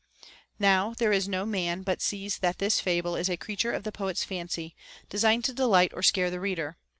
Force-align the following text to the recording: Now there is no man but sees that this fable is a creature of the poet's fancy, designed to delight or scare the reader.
Now 0.57 0.95
there 0.97 1.11
is 1.11 1.27
no 1.27 1.45
man 1.45 1.83
but 1.83 2.01
sees 2.01 2.39
that 2.39 2.57
this 2.57 2.79
fable 2.79 3.15
is 3.15 3.29
a 3.29 3.37
creature 3.37 3.71
of 3.71 3.83
the 3.83 3.91
poet's 3.91 4.23
fancy, 4.23 4.75
designed 5.11 5.45
to 5.45 5.53
delight 5.53 5.91
or 5.93 6.01
scare 6.01 6.31
the 6.31 6.39
reader. 6.39 6.75